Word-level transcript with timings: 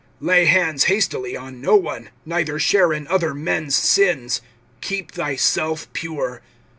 (22)Lay 0.19 0.47
hands 0.47 0.85
hastily 0.85 1.37
on 1.37 1.61
no 1.61 1.75
one, 1.75 2.09
neither 2.25 2.57
share 2.57 2.91
in 2.91 3.05
other 3.05 3.35
men's 3.35 3.75
sins. 3.75 4.41
Keep 4.81 5.11
thyself 5.11 5.93
pure. 5.93 6.41